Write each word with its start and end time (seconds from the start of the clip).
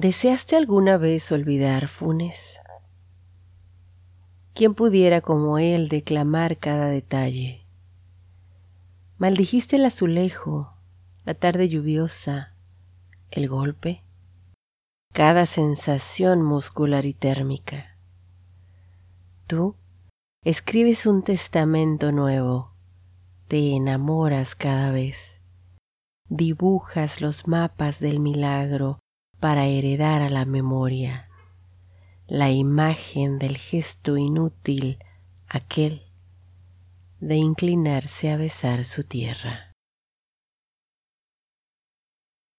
¿Deseaste 0.00 0.54
alguna 0.54 0.96
vez 0.96 1.32
olvidar 1.32 1.88
Funes? 1.88 2.60
¿Quién 4.54 4.74
pudiera 4.76 5.20
como 5.20 5.58
él 5.58 5.88
declamar 5.88 6.56
cada 6.56 6.86
detalle? 6.86 7.64
Maldijiste 9.16 9.74
el 9.74 9.84
azulejo, 9.84 10.72
la 11.24 11.34
tarde 11.34 11.68
lluviosa, 11.68 12.54
el 13.32 13.48
golpe, 13.48 14.04
cada 15.12 15.46
sensación 15.46 16.44
muscular 16.44 17.04
y 17.04 17.12
térmica. 17.12 17.96
Tú 19.48 19.74
escribes 20.44 21.06
un 21.06 21.24
testamento 21.24 22.12
nuevo, 22.12 22.70
te 23.48 23.72
enamoras 23.72 24.54
cada 24.54 24.92
vez, 24.92 25.40
dibujas 26.28 27.20
los 27.20 27.48
mapas 27.48 27.98
del 27.98 28.20
milagro 28.20 29.00
para 29.40 29.66
heredar 29.66 30.22
a 30.22 30.30
la 30.30 30.44
memoria 30.44 31.28
la 32.26 32.50
imagen 32.50 33.38
del 33.38 33.56
gesto 33.56 34.16
inútil 34.16 34.98
aquel 35.48 36.02
de 37.20 37.36
inclinarse 37.36 38.30
a 38.30 38.36
besar 38.36 38.84
su 38.84 39.04
tierra. 39.04 39.67